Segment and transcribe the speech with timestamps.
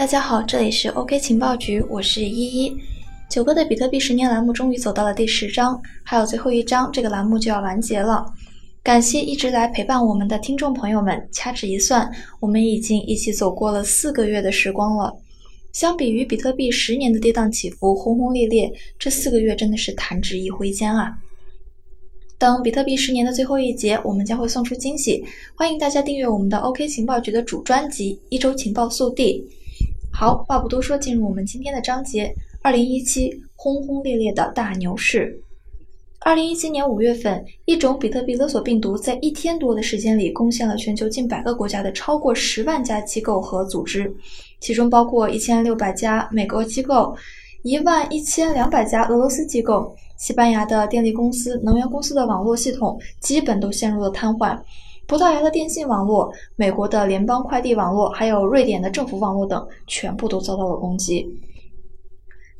[0.00, 2.74] 大家好，这里是 OK 情报局，我是依依。
[3.28, 8.24] 九哥的比特币十年栏目终于走到了第十章，还有最后一章，这个栏目就要完结了。
[8.82, 12.10] 感谢一直来陪伴我们的听众朋友们，掐指一算，
[12.40, 15.14] 我们已经一起走过了四个月的时光了。
[15.74, 21.12] 相比于比特币十年的跌宕起伏、轰轰烈烈，这四个月真的是弹指一挥间啊！
[22.38, 25.22] 等比特币十年的最后一节，我们将会送出惊喜，
[25.54, 29.46] 欢迎大家订阅我们的 OK 情报局的主专辑《一周情报速递》。
[30.20, 32.30] 好，话不多说，进入我们今天的章节。
[32.60, 35.34] 二零一七轰轰烈烈的大牛市。
[36.18, 44.14] 二零一七年五月份，一种比特币勒索病毒在一天多的时间里，攻陷了全球近百个国家的超过十万家机构和组织，
[44.60, 47.16] 其中包括一千六百家美国机构，
[47.62, 54.60] 一万一千两百家俄罗斯机构，西班牙的电力公司、能源公司的网络系统基本都陷入了瘫痪，
[55.10, 61.28] 葡萄牙的电信网络、美国的联邦快递网络，还有瑞典的政府网络等，全部都遭到了攻击。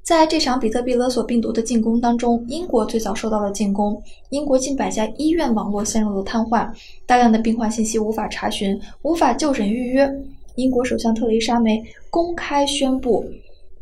[0.00, 4.00] 在这场比特币勒索病毒的进攻当中，英国最早受到了进攻。
[4.30, 6.70] 英国近百家医院网络陷入了瘫痪，
[7.04, 10.08] 大量的病患信息无法查询，无法就诊预约。
[10.54, 13.24] 英国首相特蕾莎梅公开宣布，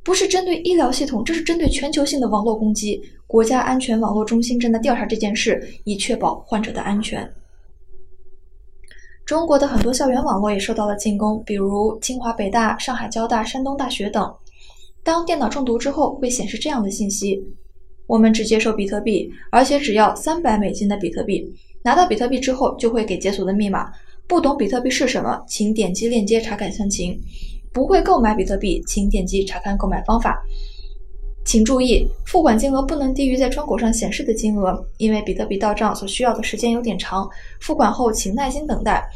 [0.02, 2.98] 不是针对医疗系统，这是针对全球性的网络攻击。
[3.26, 7.30] 国家安全网络中心正在调查这件事，以确保患者的安全。
[9.26, 14.30] 中国的很多校园网络也受到了进攻，比如清华、北大、上海交大、山东大学等。
[15.02, 17.42] 当电脑中毒之后，会显示这样的信息：
[18.06, 21.50] 我们只接受比特币，而且只要三百美金的比特币。
[21.82, 23.90] 拿到比特币之后，就会给解锁的密码。
[24.26, 27.18] 不懂比特币是什么，请点击链接查看详情。
[27.72, 30.42] 不会购买比特币，请点击查看购买方法。
[31.44, 37.28] 请注意，付款金额不能低于在窗口上显示的金额，因为比特币到账所需要的时间有点长。
[37.60, 39.06] 付款后，请耐心等待。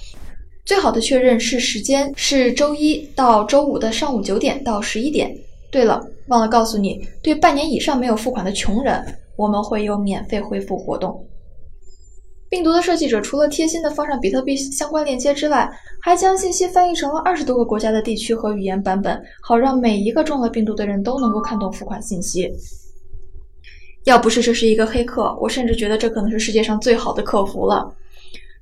[0.64, 5.34] 最好的确认是时间是周一到周五的上午九点到十一点。
[5.70, 9.02] 对了，忘了告诉你，对半年以上没有付款的穷人，
[9.34, 11.26] 我们会有免费恢复活动。
[12.48, 15.70] 病毒的设计者除了贴心的放上比特币相关链接之外，
[16.00, 22.50] 还将信息翻译成了二十多个国家的地区和语言版本，好让每一个中了病毒的人都能够看懂付款信息。
[24.04, 27.92] 要不是这是一个黑客，我甚至觉得这可能是世界上最好的客服了。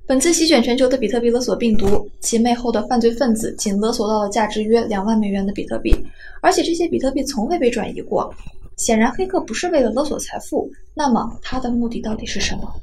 [0.05, 5.95] 本次席卷全球的比特币勒索病毒，其背后的犯罪分子仅勒索到了价值约两万美元的比特币，
[6.41, 8.33] 而且这些比特币从未被转移过。
[8.75, 12.73] 显然，黑客不是为了勒索财富，那么他的目的到底是什么？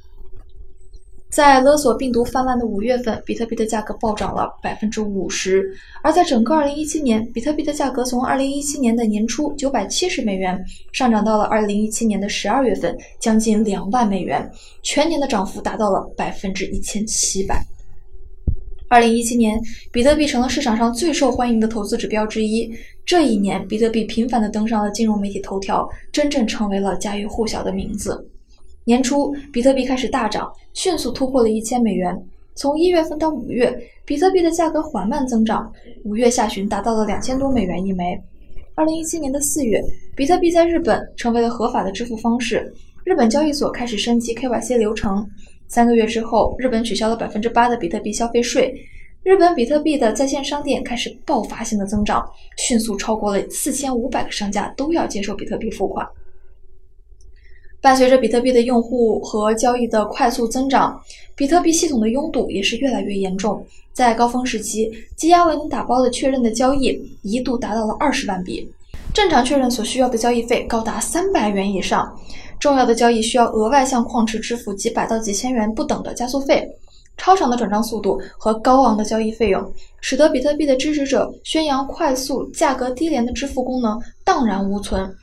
[1.34, 5.68] 在勒索病毒泛滥的五月份，比特币的价格暴涨了百分之五十。
[6.00, 10.56] 而在整个二零一七年，比特币的价格从二零一七年的年初九百七十美元
[10.92, 14.48] 上涨到了二零一七年的十二月份将近两万美元，
[14.84, 17.60] 全年的涨幅达到了百分之一千七百。
[18.88, 22.72] 二零一七年，比特币成了市场上最受欢迎的投资指标之一。
[23.04, 28.24] 这一年，比特币频繁地登上了金融媒体头条，真正成为了家喻户晓的名字。
[28.86, 32.14] 年初，比特币开始大涨，迅速突破了一千美元。
[32.54, 33.74] 从一月份到五月，
[34.04, 35.72] 比特币的价格缓慢增长，
[36.04, 38.20] 五月下旬达到了两千多美元一枚。
[38.74, 39.80] 二零一七年的四月，
[40.14, 42.70] 比特币在日本成为了合法的支付方式，
[43.04, 45.26] 日本交易所开始升级 KYC 流程。
[45.66, 48.74] 三个月之后，日本取消了百分之八的比特币消费税，
[49.22, 52.22] 日本比特币的在线商店开始爆发性的增长，
[52.58, 56.06] 迅速超过了四千五百个商家都要接受比特币付款。
[57.84, 60.98] 伴随着比特币的用户和交易的快速增长，
[61.36, 63.62] 比特币系统的拥堵也是越来越严重。
[63.92, 68.66] 在高峰时期，积压为能打包的确认的交易一度达到了二十万笔，
[69.12, 72.10] 正常确认所需要的交易费高达三百元以上，
[72.58, 76.66] 重要的交易需要额外向矿池支付几百到几千元不等的加速费。
[77.18, 79.62] 超长的转账速度和高昂的交易费用，
[80.00, 85.14] 使得比特币的支持者宣扬快速、价格低廉的支付功能荡然无存。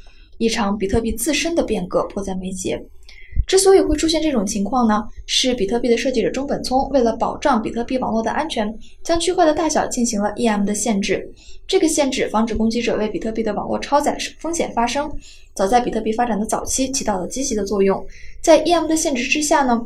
[0.41, 2.83] 一场比特币自身的变革迫在眉睫。
[3.45, 8.73] 之所以会出现这种情况呢，是比特币的设计者中本聪为了保障比特币网络的安全，
[9.03, 11.31] 将区块的大小进行了 EM 的限制。
[11.67, 15.11] 这个限制防止攻击者为比特币的网络超载风险发生。
[15.53, 18.03] 早在比特币发展的早期，起到了积极的作用。
[18.41, 19.79] 在 EM 的限制之下呢，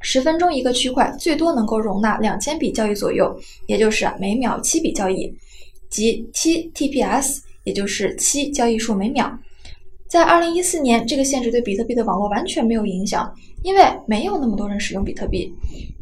[0.00, 5.34] 十分钟一个区块最多能够容纳两千笔交易左右，也就是每秒七笔交易，
[5.90, 9.38] 即七 TPS，也就是七交易数每秒。
[10.12, 15.50] 在二零一四年，这个限制对比特币的网络完全没有影响，因为没有那么多人使用比特币。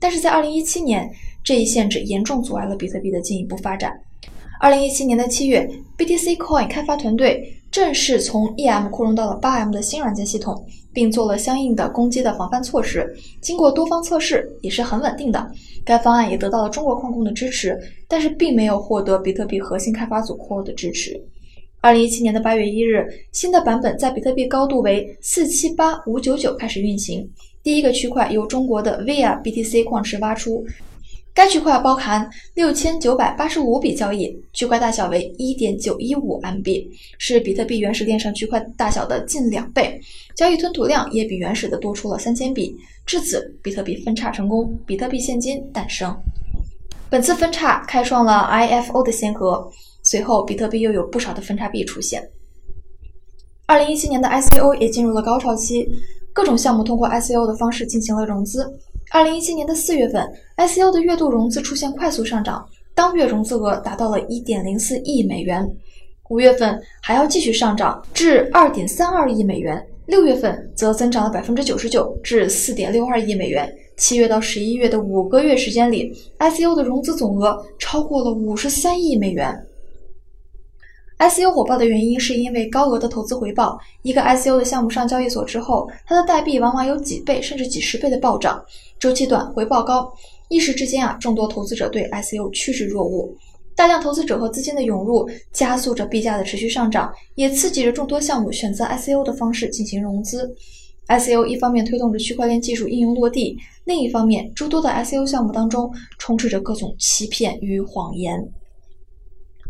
[0.01, 1.09] 但是在二零一七年，
[1.45, 3.97] 这一限制严重阻碍了比特币的进一步发展。
[4.61, 5.65] 二零一七年的七月
[5.97, 10.61] ，BTC Coin 开发团队正式从 EM 扩容到了 8M 的新软件系统，
[10.93, 13.09] 并做了相应的攻击的防范措施。
[13.41, 15.53] 经过多方测试，也是很稳定的。
[15.85, 17.79] 该方案也得到了中国矿工的支持，
[18.09, 21.17] 但是并没有获得比特币核心开发组 Core 的支持。
[21.83, 27.27] 二零一七年的八月一日，新的版本在比特币高度为四七八五九九开始运行。
[27.63, 30.63] 第一个区块由中国的 Via BTC 矿池挖出，
[31.33, 36.87] 该区块包含六千九百八十五笔交易，区块大小为一点九一五 MB，
[37.17, 39.99] 是比特币原始链上区块大小的近两倍，
[40.37, 42.77] 交易吞吐量也比原始的多出了三千笔。
[43.07, 46.15] 至此，比特币分叉成功，比特币现金诞生。
[47.09, 49.67] 本次分叉开创了 IFO 的先河。
[50.11, 52.29] 随后，比特币又有不少的分叉币出现。
[53.65, 55.89] 二零一七年的 ICO 也进入了高潮期，
[56.33, 58.77] 各种项目通过 ICO 的方式进行了融资。
[59.13, 65.65] 二零一七年的四月份，ICO 的月度融资出现快速上涨，当月融资额达到了一点零四亿美元。
[66.29, 73.73] 五月份还要继续上涨至二点三二亿美元，六月份则增长了百分之九十九至四点六二亿美元。
[73.97, 79.57] 七月到十一月的五个月时间里，ICO 的融资总额超过了五十三亿美元。
[81.21, 83.79] ICO 火爆的原因是因为高额的投资回报。
[84.01, 88.65] 一个 ICO 的项目上交易所之后，它的代币往往有几倍甚至几十倍的暴涨，
[88.99, 90.11] 周期短，回报高。
[90.49, 93.31] 一时之间啊，众多投资者对 ICO 趋之若鹜，
[93.77, 100.51] 大量投资者和资金的涌入，加速着币价的持续上涨，也刺激着众多项目选择 ICO 的方式进行融资。
[101.09, 108.43] ICO 一方面推动着区块链技术应用落地，另一方面，诸多的 ICO 项目当中充斥着各种欺骗与谎言。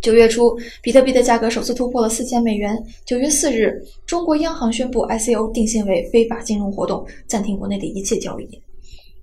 [0.00, 2.76] 九月初，比特币的价格首次突破了四千美元。
[3.04, 8.48] 九月四日，中国央行宣布 ICO 定性为非法金融活动，暂停国内的一切交易。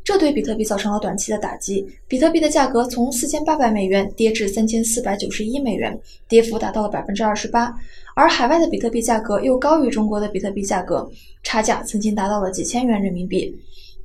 [0.04, 7.74] 这对比特币造成了短期的打击，比特币的价格从四千八百美元跌至三千四百九十一美元，跌幅达到了百分之二十八。
[8.16, 11.10] 而海外的比特币价格又高于中国的比特币价格，
[11.44, 13.54] 差价曾经达到了几千元人民币。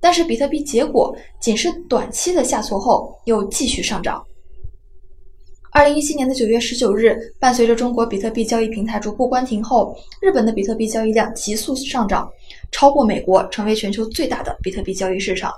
[0.01, 4.25] 但是比特币结果仅是短期的下挫后，又继续上涨。
[5.75, 12.31] 二零一七年的九月十九日，伴随着中国比特币交易平台逐步关停后，日本的比特币交易量急速上涨，
[12.71, 15.51] 超过美国，成为全球最大的比特币交易市场。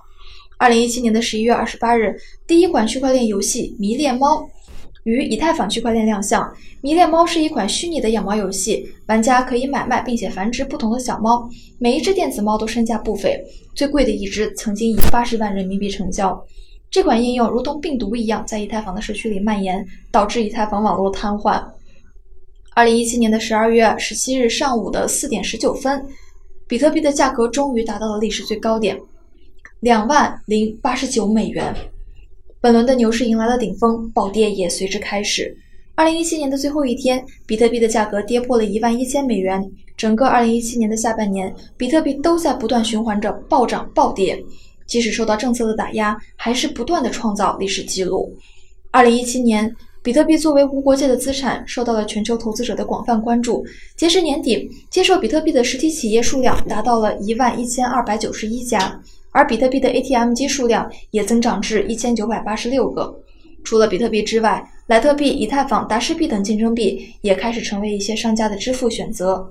[0.56, 2.16] 二零一七年的十一月二十八日，
[2.46, 4.36] 第一款区块链游戏《迷恋猫》
[5.02, 6.44] 于以太坊区块链亮相。
[6.80, 11.50] 《迷恋猫》是一款虚拟的养猫游戏，玩家可以买卖并且繁殖不同的小猫，
[11.80, 13.36] 每一只电子猫都身价不菲，
[13.74, 16.40] 最贵的一只曾经以八十万人民币成交。
[16.94, 21.60] 这款应用如同病毒一样在以太坊的社区里蔓延，导致以太坊网络瘫痪。
[22.72, 26.06] 二零一七年的十二月十七日上午的四点十九分，
[26.68, 28.96] 比特币的价格终于达到了历史最高点，
[29.80, 31.74] 两万零八十九美元。
[32.60, 35.52] 本轮的牛市迎来了顶峰，暴跌也随之开始。
[35.96, 39.68] 二零一七年的最后一天，比特币的价格跌破了一万一千美元。
[39.96, 44.40] 整个二零一七年的下半年，比特币都在不断循环着暴涨暴跌。
[44.86, 48.34] 即使受到政策的打压，还是不断的创造历史记录。
[48.90, 53.64] 二零一七年，比特币作为无国界的资产，受到了全球投资者的广泛关注。
[53.96, 59.00] 截至年底，接受比特币的实体企业数量达到了一万一千二百九十一家，
[59.32, 63.18] 而比特币的 ATM 机数量也增长至一千九百八十六个。
[63.64, 69.50] 除了比特币之外，莱特币、以太坊、达世币等竞争币也开始成为一些商家的支付选择。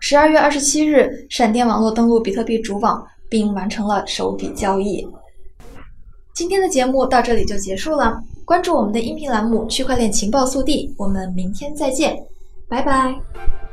[0.00, 3.04] 十二月二十七日，闪电网络登陆比特币主网。
[3.28, 5.06] 并完成了首笔交易。
[6.34, 8.22] 今天的节目到这里就结束了。
[8.44, 12.16] 关注我们的音频栏目《区块链情报速递》，我们明天再见，
[12.68, 13.67] 拜拜。